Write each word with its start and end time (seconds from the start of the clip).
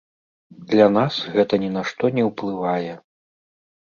Для 0.71 0.87
нас 0.97 1.17
гэта 1.35 1.53
ні 1.65 1.69
на 1.75 1.83
што 1.91 2.11
не 2.15 2.23
ўплывае. 2.29 2.93